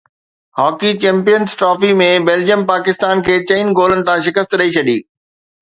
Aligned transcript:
hockey 0.59 0.93
champions 1.03 1.53
trophy 1.59 1.91
۾ 1.99 2.07
Belgium 2.29 2.65
Pakistan 2.73 3.21
کي 3.29 3.39
چئن 3.53 3.73
گولن 3.81 4.03
تان 4.09 4.25
شڪست 4.29 4.57
ڏئي 4.63 4.75
ڇڏي 4.79 4.99